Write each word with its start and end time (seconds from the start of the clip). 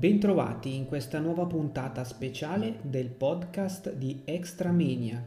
Bentrovati 0.00 0.76
in 0.76 0.86
questa 0.86 1.18
nuova 1.18 1.44
puntata 1.44 2.04
speciale 2.04 2.78
del 2.80 3.10
podcast 3.10 3.92
di 3.92 4.22
Extramania. 4.24 5.22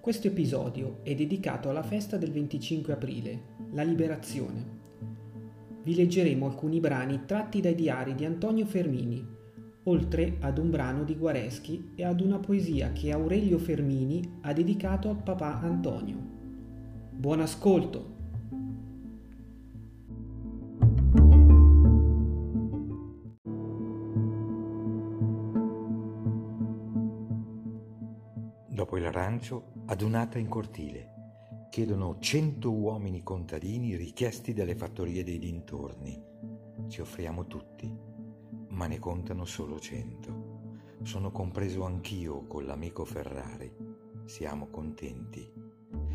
Questo 0.00 0.26
episodio 0.26 0.98
è 1.04 1.14
dedicato 1.14 1.70
alla 1.70 1.84
festa 1.84 2.16
del 2.16 2.32
25 2.32 2.92
aprile, 2.94 3.42
la 3.70 3.84
liberazione. 3.84 4.66
Vi 5.84 5.94
leggeremo 5.94 6.46
alcuni 6.46 6.80
brani 6.80 7.20
tratti 7.26 7.60
dai 7.60 7.76
diari 7.76 8.16
di 8.16 8.24
Antonio 8.24 8.66
Fermini, 8.66 9.24
oltre 9.84 10.36
ad 10.40 10.58
un 10.58 10.70
brano 10.70 11.04
di 11.04 11.14
Guareschi 11.14 11.92
e 11.94 12.04
ad 12.04 12.20
una 12.20 12.40
poesia 12.40 12.90
che 12.90 13.12
Aurelio 13.12 13.58
Fermini 13.58 14.38
ha 14.40 14.52
dedicato 14.52 15.10
al 15.10 15.22
papà 15.22 15.60
Antonio. 15.60 16.16
Buon 17.12 17.40
ascolto! 17.40 18.21
Dopo 28.82 28.96
il 28.96 29.12
rancio, 29.12 29.74
adunata 29.86 30.38
in 30.38 30.48
cortile, 30.48 31.68
chiedono 31.70 32.18
cento 32.18 32.72
uomini 32.72 33.22
contadini 33.22 33.94
richiesti 33.94 34.52
dalle 34.52 34.74
fattorie 34.74 35.22
dei 35.22 35.38
dintorni. 35.38 36.20
Ci 36.88 37.00
offriamo 37.00 37.46
tutti, 37.46 37.88
ma 38.70 38.88
ne 38.88 38.98
contano 38.98 39.44
solo 39.44 39.78
cento. 39.78 40.70
Sono 41.02 41.30
compreso 41.30 41.84
anch'io 41.84 42.44
con 42.48 42.64
l'amico 42.64 43.04
Ferrari. 43.04 43.72
Siamo 44.24 44.66
contenti. 44.66 45.48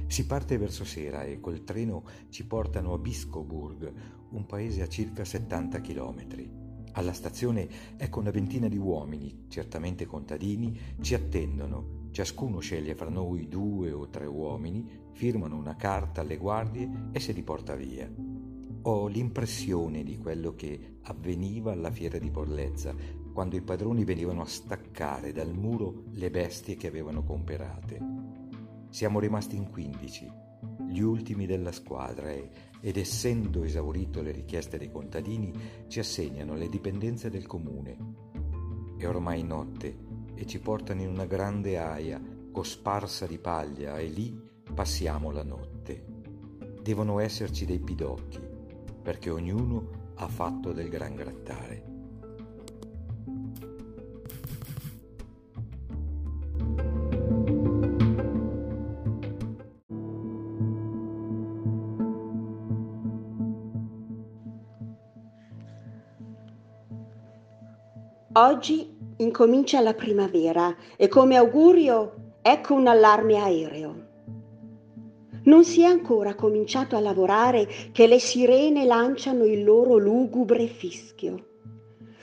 Si 0.08 0.26
parte 0.26 0.58
verso 0.58 0.84
sera 0.84 1.24
e 1.24 1.40
col 1.40 1.64
treno 1.64 2.04
ci 2.28 2.46
portano 2.46 2.92
a 2.92 2.98
Biscoburg, 2.98 3.94
un 4.32 4.46
paese 4.46 4.82
a 4.82 4.90
circa 4.90 5.24
70 5.24 5.80
chilometri. 5.80 6.67
Alla 6.98 7.14
stazione 7.14 7.96
ecco 7.96 8.20
una 8.20 8.32
ventina 8.32 8.68
di 8.68 8.78
uomini, 8.78 9.46
certamente 9.50 10.08
contadini, 10.08 10.78
ci 11.00 11.14
attendono 11.14 12.10
Ciascuno 12.18 12.58
sceglie 12.58 12.96
fra 12.96 13.10
noi 13.10 13.48
due 13.48 13.92
o 13.92 14.10
tre 14.10 14.26
uomini, 14.26 14.90
firmano 15.12 15.56
una 15.56 15.76
carta 15.76 16.22
alle 16.22 16.38
guardie 16.38 16.90
e 17.12 17.20
se 17.20 17.32
li 17.34 17.44
porta 17.44 17.76
via. 17.76 18.12
Ho 18.82 19.06
l'impressione 19.06 20.02
di 20.02 20.18
quello 20.18 20.56
che 20.56 20.98
avveniva 21.04 21.74
alla 21.74 21.92
fiera 21.92 22.18
di 22.18 22.32
Porlezza, 22.32 22.96
quando 23.32 23.56
i 23.56 23.62
padroni 23.62 24.04
venivano 24.04 24.42
a 24.42 24.48
staccare 24.48 25.32
dal 25.32 25.54
muro 25.54 26.06
le 26.14 26.32
bestie 26.32 26.76
che 26.76 26.88
avevano 26.88 27.24
comperate. 27.24 28.00
Siamo 28.90 29.20
rimasti 29.20 29.56
in 29.56 29.70
quindici, 29.70 30.28
gli 30.88 31.02
ultimi 31.02 31.46
della 31.46 31.72
squadra 31.72 32.32
e, 32.32 32.50
ed 32.80 32.98
essendo 32.98 33.64
esaurito 33.64 34.22
le 34.22 34.32
richieste 34.32 34.78
dei 34.78 34.90
contadini, 34.90 35.54
ci 35.88 36.00
assegnano 36.00 36.56
le 36.56 36.70
dipendenze 36.70 37.30
del 37.30 37.46
comune. 37.46 37.98
È 38.98 39.08
ormai 39.08 39.44
notte 39.44 39.98
e 40.34 40.46
ci 40.46 40.60
portano 40.60 41.02
in 41.02 41.10
una 41.10 41.26
grande 41.26 41.78
aia 41.78 42.22
cosparsa 42.52 43.26
di 43.26 43.38
paglia 43.38 43.98
e 44.00 44.08
lì 44.08 44.40
passiamo 44.74 45.32
la 45.32 45.44
notte. 45.44 46.06
Devono 46.82 47.20
esserci 47.20 47.66
dei 47.66 47.80
pidocchi, 47.80 48.40
perché 49.02 49.30
ognuno 49.30 50.14
ha 50.16 50.28
fatto 50.28 50.72
del 50.72 50.90
gran 50.90 51.16
grattare. 51.16 51.97
Oggi 68.40 68.96
Incomincia 69.18 69.82
la 69.82 69.96
primavera 69.96 70.76
e 70.96 71.08
come 71.08 71.38
augurio 71.38 72.36
ecco 72.44 72.76
un 72.76 72.86
allarme 72.86 73.38
aereo. 73.38 74.08
Non 75.46 75.64
si 75.64 75.82
è 75.82 75.86
ancora 75.86 76.36
cominciato 76.36 76.96
a 76.96 77.00
lavorare 77.00 77.68
che 77.92 78.06
le 78.06 78.20
sirene 78.20 78.86
lanciano 78.86 79.44
il 79.44 79.64
loro 79.64 79.98
lugubre 79.98 80.68
fischio. 80.68 81.48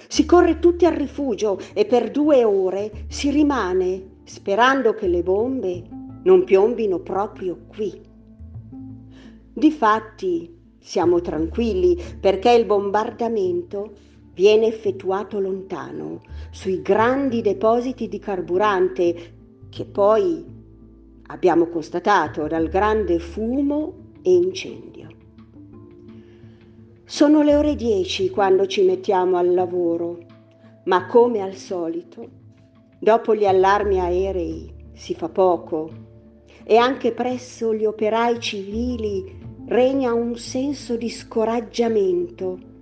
Si 0.06 0.24
corre 0.24 0.60
tutti 0.60 0.86
al 0.86 0.92
rifugio 0.92 1.58
e 1.72 1.84
per 1.84 2.12
due 2.12 2.44
ore 2.44 3.06
si 3.08 3.30
rimane 3.30 4.18
sperando 4.22 4.94
che 4.94 5.08
le 5.08 5.24
bombe 5.24 5.82
non 6.22 6.44
piombino 6.44 7.00
proprio 7.00 7.58
qui. 7.66 7.92
Difatti 9.52 10.76
siamo 10.78 11.20
tranquilli 11.20 12.00
perché 12.20 12.52
il 12.52 12.66
bombardamento 12.66 14.12
viene 14.34 14.66
effettuato 14.66 15.38
lontano, 15.38 16.20
sui 16.50 16.82
grandi 16.82 17.40
depositi 17.40 18.08
di 18.08 18.18
carburante 18.18 19.32
che 19.70 19.84
poi 19.84 20.44
abbiamo 21.28 21.68
constatato 21.68 22.46
dal 22.46 22.68
grande 22.68 23.18
fumo 23.18 23.94
e 24.22 24.32
incendio. 24.32 25.08
Sono 27.04 27.42
le 27.42 27.54
ore 27.54 27.76
10 27.76 28.30
quando 28.30 28.66
ci 28.66 28.82
mettiamo 28.82 29.36
al 29.36 29.54
lavoro, 29.54 30.18
ma 30.84 31.06
come 31.06 31.40
al 31.40 31.54
solito, 31.54 32.28
dopo 32.98 33.34
gli 33.34 33.46
allarmi 33.46 34.00
aerei 34.00 34.72
si 34.92 35.14
fa 35.14 35.28
poco 35.28 35.90
e 36.64 36.76
anche 36.76 37.12
presso 37.12 37.74
gli 37.74 37.84
operai 37.84 38.40
civili 38.40 39.38
regna 39.66 40.12
un 40.12 40.36
senso 40.36 40.96
di 40.96 41.10
scoraggiamento 41.10 42.72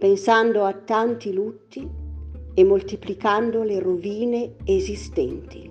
pensando 0.00 0.64
a 0.64 0.72
tanti 0.72 1.30
lutti 1.30 1.86
e 2.54 2.64
moltiplicando 2.64 3.62
le 3.62 3.78
rovine 3.80 4.54
esistenti. 4.64 5.70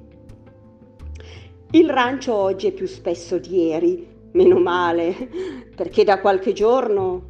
Il 1.72 1.90
rancio 1.90 2.36
oggi 2.36 2.68
è 2.68 2.72
più 2.72 2.86
spesso 2.86 3.40
di 3.40 3.66
ieri, 3.66 4.08
meno 4.34 4.60
male, 4.60 5.16
perché 5.76 6.04
da 6.04 6.20
qualche 6.20 6.54
giorno 6.54 7.28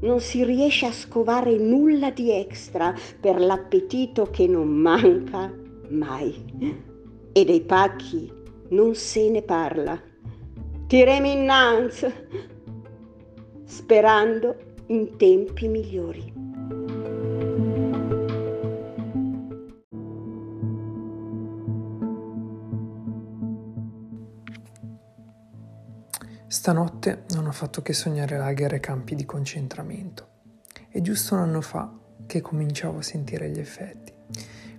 non 0.00 0.20
si 0.20 0.42
riesce 0.42 0.86
a 0.86 0.92
scovare 0.92 1.54
nulla 1.58 2.10
di 2.10 2.30
extra 2.30 2.94
per 3.20 3.38
l'appetito 3.38 4.30
che 4.30 4.46
non 4.46 4.68
manca 4.68 5.52
mai. 5.88 6.80
E 7.30 7.44
dei 7.44 7.60
pacchi 7.60 8.32
non 8.70 8.94
se 8.94 9.28
ne 9.28 9.42
parla. 9.42 10.00
Tiremi 10.86 11.32
innanzi, 11.32 12.06
sperando 13.64 14.70
in 14.86 15.16
tempi 15.16 15.68
migliori. 15.68 16.32
Stanotte 26.46 27.24
non 27.30 27.46
ho 27.46 27.52
fatto 27.52 27.80
che 27.82 27.92
sognare 27.92 28.36
lager 28.36 28.74
e 28.74 28.80
campi 28.80 29.14
di 29.14 29.24
concentramento. 29.24 30.28
È 30.88 31.00
giusto 31.00 31.34
un 31.34 31.40
anno 31.40 31.60
fa 31.60 31.98
che 32.26 32.40
cominciavo 32.40 32.98
a 32.98 33.02
sentire 33.02 33.50
gli 33.50 33.58
effetti. 33.58 34.12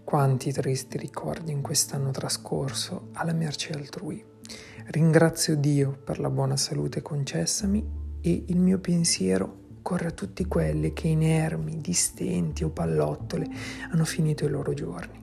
Quanti 0.03 0.51
tristi 0.51 0.97
ricordi 0.97 1.51
in 1.51 1.61
quest'anno 1.61 2.11
trascorso 2.11 3.09
alla 3.13 3.33
merce 3.33 3.73
altrui. 3.73 4.23
Ringrazio 4.87 5.55
Dio 5.55 5.97
per 6.03 6.19
la 6.19 6.29
buona 6.29 6.57
salute 6.57 7.01
concessami 7.01 8.19
e 8.21 8.43
il 8.47 8.59
mio 8.59 8.79
pensiero 8.79 9.62
corre 9.83 10.07
a 10.07 10.11
tutti 10.11 10.45
quelli 10.45 10.94
che 10.94 11.09
inermi, 11.09 11.79
distenti 11.79 12.63
o 12.63 12.69
pallottole 12.69 13.45
hanno 13.91 14.05
finito 14.05 14.45
i 14.45 14.49
loro 14.49 14.73
giorni. 14.73 15.21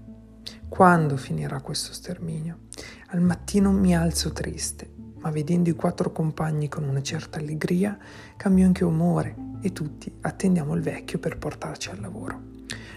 Quando 0.69 1.17
finirà 1.17 1.61
questo 1.61 1.93
sterminio? 1.93 2.69
Al 3.09 3.21
mattino 3.21 3.73
mi 3.73 3.97
alzo 3.97 4.31
triste, 4.31 4.89
ma 5.19 5.31
vedendo 5.31 5.69
i 5.69 5.75
quattro 5.75 6.13
compagni 6.13 6.69
con 6.69 6.85
una 6.85 7.03
certa 7.03 7.41
allegria, 7.41 7.99
cambio 8.37 8.67
anche 8.67 8.85
umore 8.85 9.35
e 9.63 9.73
tutti 9.73 10.15
attendiamo 10.21 10.75
il 10.77 10.83
vecchio 10.83 11.19
per 11.19 11.39
portarci 11.39 11.91
al 11.91 12.01
lavoro. 12.01 12.49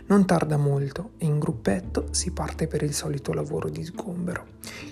Non 0.06 0.26
tarda 0.26 0.58
molto 0.58 1.12
e 1.18 1.26
in 1.26 1.40
gruppetto 1.40 2.10
si 2.12 2.32
parte 2.32 2.68
per 2.68 2.84
il 2.84 2.94
solito 2.94 3.34
lavoro 3.34 3.70
di 3.70 3.84
sgombero. 3.84 4.46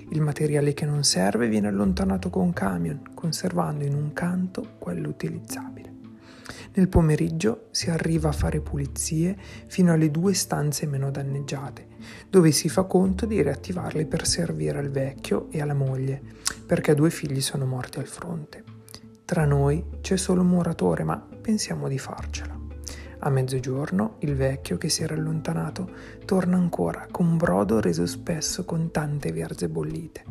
Il 0.09 0.21
materiale 0.21 0.73
che 0.73 0.85
non 0.85 1.03
serve 1.03 1.49
viene 1.49 1.67
allontanato 1.67 2.29
con 2.29 2.53
camion, 2.53 3.11
conservando 3.13 3.83
in 3.83 3.93
un 3.93 4.13
canto 4.13 4.75
quello 4.79 5.09
utilizzabile. 5.09 5.90
Nel 6.73 6.87
pomeriggio 6.87 7.67
si 7.71 7.89
arriva 7.89 8.29
a 8.29 8.33
fare 8.33 8.61
pulizie 8.61 9.37
fino 9.67 9.91
alle 9.91 10.09
due 10.09 10.33
stanze 10.33 10.85
meno 10.85 11.11
danneggiate, 11.11 11.87
dove 12.29 12.51
si 12.51 12.69
fa 12.69 12.83
conto 12.83 13.25
di 13.25 13.41
riattivarle 13.41 14.05
per 14.05 14.25
servire 14.25 14.79
al 14.79 14.89
vecchio 14.89 15.47
e 15.51 15.61
alla 15.61 15.73
moglie, 15.73 16.21
perché 16.65 16.95
due 16.95 17.09
figli 17.09 17.41
sono 17.41 17.65
morti 17.65 17.99
al 17.99 18.07
fronte. 18.07 18.63
Tra 19.25 19.43
noi 19.43 19.83
c'è 19.99 20.15
solo 20.15 20.41
un 20.41 20.47
muratore, 20.47 21.03
ma 21.03 21.17
pensiamo 21.17 21.89
di 21.89 21.97
farcela. 21.97 22.57
A 23.23 23.29
mezzogiorno 23.29 24.15
il 24.19 24.35
vecchio 24.35 24.77
che 24.77 24.87
si 24.87 25.03
era 25.03 25.13
allontanato 25.13 25.89
torna 26.23 26.55
ancora 26.55 27.05
con 27.11 27.35
brodo 27.35 27.81
reso 27.81 28.05
spesso 28.05 28.63
con 28.63 28.91
tante 28.91 29.33
verze 29.33 29.67
bollite. 29.67 30.23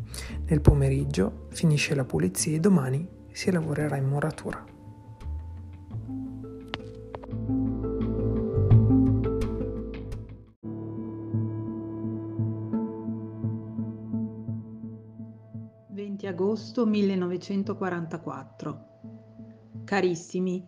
Nel 0.47 0.63
pomeriggio 0.63 1.49
finisce 1.51 1.95
la 1.95 2.05
pulizia 2.05 2.57
e 2.57 2.61
domani 2.61 3.07
si 3.31 3.51
lavorerà 3.51 3.97
in 3.97 4.07
muratura. 4.07 4.80
Agosto 16.51 16.85
1944. 16.85 18.85
Carissimi, 19.85 20.67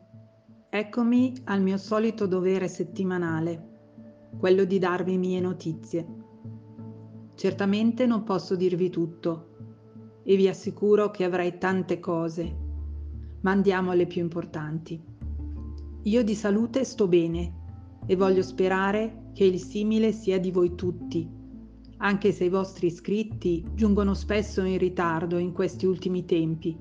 eccomi 0.71 1.35
al 1.47 1.61
mio 1.61 1.77
solito 1.77 2.29
dovere 2.29 2.69
settimanale, 2.69 4.31
quello 4.39 4.63
di 4.63 4.79
darvi 4.79 5.19
mie 5.19 5.41
notizie. 5.41 6.07
Certamente 7.35 8.07
non 8.07 8.23
posso 8.23 8.55
dirvi 8.55 8.91
tutto 8.91 10.21
e 10.23 10.37
vi 10.37 10.47
assicuro 10.47 11.11
che 11.11 11.25
avrei 11.25 11.59
tante 11.59 11.99
cose, 11.99 12.57
ma 13.41 13.51
andiamo 13.51 13.91
alle 13.91 14.07
più 14.07 14.23
importanti. 14.23 15.03
Io 16.03 16.23
di 16.23 16.35
salute 16.37 16.85
sto 16.85 17.09
bene 17.09 18.03
e 18.07 18.15
voglio 18.15 18.43
sperare 18.43 19.31
che 19.33 19.43
il 19.43 19.59
simile 19.59 20.13
sia 20.13 20.39
di 20.39 20.53
voi 20.53 20.77
tutti, 20.77 21.29
anche 22.03 22.33
se 22.33 22.45
i 22.45 22.49
vostri 22.49 22.89
iscritti 22.89 23.65
giungono 23.75 24.15
spesso 24.15 24.63
in 24.63 24.77
ritardo 24.77 25.39
in 25.39 25.53
questi 25.53 25.87
ultimi 25.87 26.25
tempi 26.25 26.77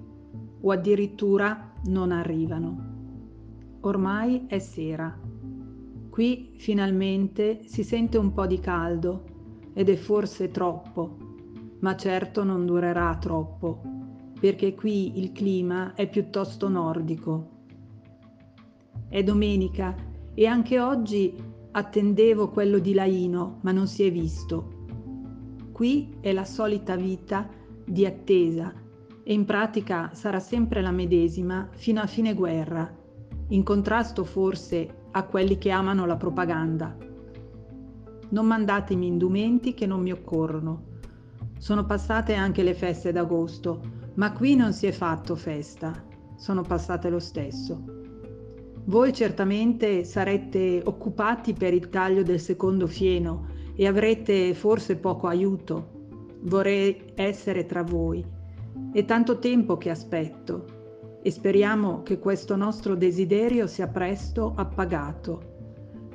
o 0.61 0.71
addirittura 0.71 1.73
non 1.85 2.11
arrivano. 2.11 2.89
Ormai 3.81 4.45
è 4.47 4.57
sera. 4.57 5.15
Qui 6.09 6.53
finalmente 6.57 7.61
si 7.65 7.83
sente 7.83 8.17
un 8.17 8.33
po' 8.33 8.47
di 8.47 8.59
caldo 8.59 9.23
ed 9.73 9.89
è 9.89 9.95
forse 9.95 10.49
troppo, 10.49 11.17
ma 11.79 11.95
certo 11.95 12.43
non 12.43 12.65
durerà 12.65 13.15
troppo, 13.17 13.81
perché 14.39 14.73
qui 14.73 15.19
il 15.19 15.31
clima 15.31 15.93
è 15.93 16.09
piuttosto 16.09 16.67
nordico. 16.67 17.59
È 19.07 19.21
domenica 19.21 19.95
e 20.33 20.45
anche 20.47 20.79
oggi 20.79 21.35
attendevo 21.71 22.49
quello 22.49 22.79
di 22.79 22.93
Laino, 22.93 23.59
ma 23.61 23.71
non 23.71 23.87
si 23.87 24.03
è 24.03 24.11
visto. 24.11 24.79
Qui 25.71 26.17
è 26.19 26.33
la 26.33 26.45
solita 26.45 26.95
vita 26.95 27.47
di 27.85 28.05
attesa 28.05 28.73
e 29.23 29.33
in 29.33 29.45
pratica 29.45 30.11
sarà 30.13 30.39
sempre 30.39 30.81
la 30.81 30.91
medesima 30.91 31.69
fino 31.71 32.01
a 32.01 32.07
fine 32.07 32.33
guerra, 32.33 32.89
in 33.49 33.63
contrasto 33.63 34.23
forse 34.23 35.07
a 35.11 35.23
quelli 35.23 35.57
che 35.57 35.71
amano 35.71 36.05
la 36.05 36.17
propaganda. 36.17 36.95
Non 38.29 38.45
mandatemi 38.45 39.07
indumenti 39.07 39.73
che 39.73 39.85
non 39.85 40.01
mi 40.01 40.11
occorrono. 40.11 40.89
Sono 41.57 41.85
passate 41.85 42.33
anche 42.33 42.63
le 42.63 42.73
feste 42.73 43.11
d'agosto, 43.11 43.81
ma 44.15 44.31
qui 44.31 44.55
non 44.55 44.73
si 44.73 44.87
è 44.87 44.91
fatto 44.91 45.35
festa, 45.35 46.03
sono 46.35 46.61
passate 46.63 47.09
lo 47.09 47.19
stesso. 47.19 47.99
Voi 48.85 49.13
certamente 49.13 50.03
sarete 50.03 50.81
occupati 50.83 51.53
per 51.53 51.73
il 51.73 51.89
taglio 51.89 52.23
del 52.23 52.39
secondo 52.39 52.87
fieno 52.87 53.50
e 53.75 53.87
avrete 53.87 54.53
forse 54.53 54.97
poco 54.97 55.27
aiuto. 55.27 55.99
Vorrei 56.41 57.11
essere 57.15 57.65
tra 57.65 57.83
voi. 57.83 58.25
È 58.91 59.05
tanto 59.05 59.39
tempo 59.39 59.77
che 59.77 59.89
aspetto 59.89 61.19
e 61.21 61.31
speriamo 61.31 62.01
che 62.03 62.19
questo 62.19 62.55
nostro 62.55 62.95
desiderio 62.95 63.67
sia 63.67 63.87
presto 63.87 64.53
appagato. 64.55 65.49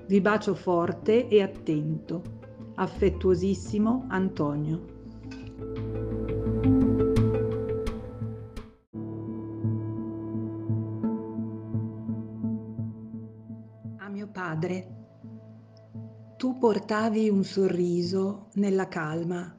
Vi 0.06 0.20
bacio 0.20 0.54
forte 0.54 1.28
e 1.28 1.42
attento. 1.42 2.22
Affettuosissimo 2.74 4.06
Antonio. 4.08 4.94
padre. 14.36 14.95
Tu 16.46 16.58
portavi 16.58 17.28
un 17.28 17.42
sorriso 17.42 18.50
nella 18.52 18.86
calma. 18.86 19.52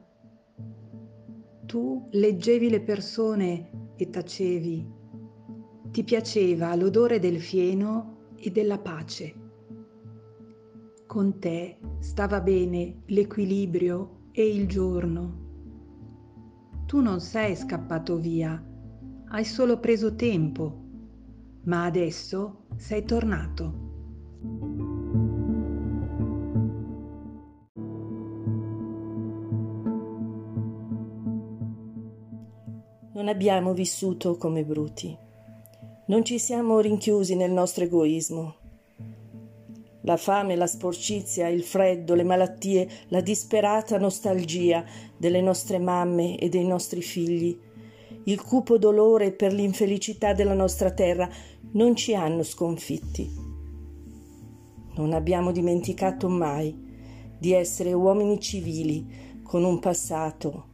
Tu 1.66 2.08
leggevi 2.12 2.70
le 2.70 2.80
persone 2.80 3.92
e 3.94 4.08
tacevi. 4.08 4.90
Ti 5.90 6.02
piaceva 6.02 6.74
l'odore 6.74 7.18
del 7.18 7.42
fieno 7.42 8.30
e 8.36 8.50
della 8.50 8.78
pace. 8.78 9.34
Con 11.06 11.38
te 11.38 11.78
stava 11.98 12.40
bene 12.40 13.02
l'equilibrio 13.08 14.28
e 14.32 14.48
il 14.48 14.66
giorno. 14.66 15.40
Tu 16.86 17.02
non 17.02 17.20
sei 17.20 17.54
scappato 17.54 18.16
via, 18.16 18.64
hai 19.26 19.44
solo 19.44 19.78
preso 19.78 20.14
tempo, 20.14 20.84
ma 21.64 21.84
adesso 21.84 22.64
sei 22.76 23.04
tornato. 23.04 23.87
Abbiamo 33.28 33.74
vissuto 33.74 34.38
come 34.38 34.64
bruti. 34.64 35.14
Non 36.06 36.24
ci 36.24 36.38
siamo 36.38 36.80
rinchiusi 36.80 37.36
nel 37.36 37.50
nostro 37.50 37.84
egoismo. 37.84 38.54
La 40.00 40.16
fame, 40.16 40.56
la 40.56 40.66
sporcizia, 40.66 41.46
il 41.48 41.62
freddo, 41.62 42.14
le 42.14 42.22
malattie, 42.22 42.88
la 43.08 43.20
disperata 43.20 43.98
nostalgia 43.98 44.82
delle 45.14 45.42
nostre 45.42 45.78
mamme 45.78 46.38
e 46.38 46.48
dei 46.48 46.64
nostri 46.64 47.02
figli, 47.02 47.54
il 48.24 48.40
cupo 48.40 48.78
dolore 48.78 49.32
per 49.32 49.52
l'infelicità 49.52 50.32
della 50.32 50.54
nostra 50.54 50.90
terra 50.90 51.28
non 51.72 51.94
ci 51.96 52.14
hanno 52.14 52.42
sconfitti. 52.42 53.30
Non 54.94 55.12
abbiamo 55.12 55.52
dimenticato 55.52 56.30
mai 56.30 56.74
di 57.38 57.52
essere 57.52 57.92
uomini 57.92 58.40
civili 58.40 59.42
con 59.42 59.64
un 59.64 59.78
passato 59.80 60.68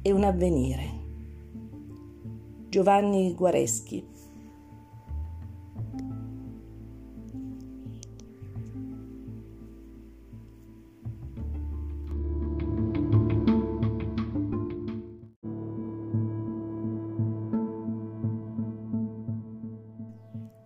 e 0.00 0.12
un 0.12 0.22
avvenire. 0.22 0.97
Giovanni 2.68 3.34
Guareschi. 3.34 4.04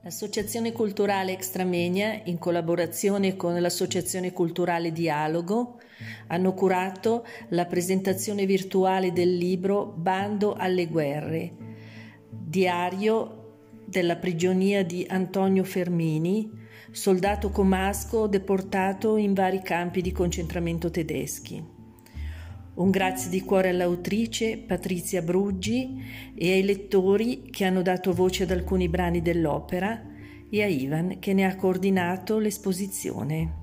L'Associazione 0.02 0.72
Culturale 0.72 1.32
Extramenia, 1.32 2.20
in 2.24 2.38
collaborazione 2.38 3.36
con 3.36 3.58
l'Associazione 3.60 4.32
Culturale 4.32 4.92
Dialogo, 4.92 5.78
hanno 6.26 6.52
curato 6.52 7.24
la 7.50 7.64
presentazione 7.64 8.44
virtuale 8.44 9.12
del 9.12 9.34
libro 9.36 9.86
Bando 9.86 10.54
alle 10.54 10.86
guerre, 10.86 11.61
Diario 12.52 13.54
della 13.86 14.16
prigionia 14.16 14.84
di 14.84 15.06
Antonio 15.08 15.64
Fermini, 15.64 16.50
soldato 16.90 17.48
comasco 17.48 18.26
deportato 18.26 19.16
in 19.16 19.32
vari 19.32 19.62
campi 19.62 20.02
di 20.02 20.12
concentramento 20.12 20.90
tedeschi. 20.90 21.64
Un 22.74 22.90
grazie 22.90 23.30
di 23.30 23.40
cuore 23.40 23.70
all'autrice 23.70 24.58
Patrizia 24.58 25.22
Bruggi 25.22 26.04
e 26.34 26.52
ai 26.52 26.62
lettori 26.62 27.44
che 27.50 27.64
hanno 27.64 27.80
dato 27.80 28.12
voce 28.12 28.42
ad 28.42 28.50
alcuni 28.50 28.86
brani 28.86 29.22
dell'opera 29.22 30.04
e 30.50 30.62
a 30.62 30.66
Ivan 30.66 31.20
che 31.20 31.32
ne 31.32 31.46
ha 31.46 31.56
coordinato 31.56 32.38
l'esposizione. 32.38 33.61